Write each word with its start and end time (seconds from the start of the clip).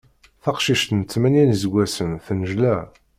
Taqcict 0.43 0.89
n 0.93 1.01
tmanya 1.01 1.43
n 1.45 1.51
yiseggasen 1.53 2.11
tennejla. 2.25 2.75